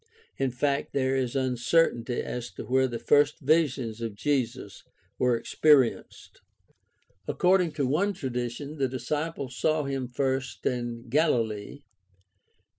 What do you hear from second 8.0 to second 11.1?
tradition the disciples saw him first in GaUlee (Matt. 28:10,